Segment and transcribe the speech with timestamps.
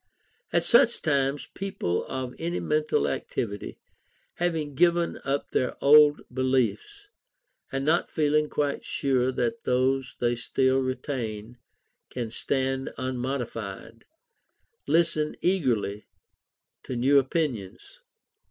[0.51, 3.77] At such times people of any mental activity,
[4.37, 7.09] having given up their old beliefs,
[7.71, 11.59] and not feeling quite sure that those they still retain
[12.09, 14.05] can stand unmodified,
[14.87, 16.07] listen eagerly
[16.81, 17.99] to new opinions.